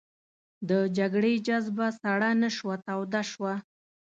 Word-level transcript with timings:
د 0.69 0.71
جګړې 0.97 1.33
جذبه 1.47 1.87
سړه 2.01 2.29
نه 2.41 2.49
شوه 2.57 2.75
توده 2.87 3.21
شوه. 3.31 3.53